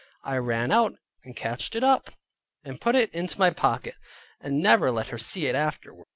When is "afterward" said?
5.53-6.07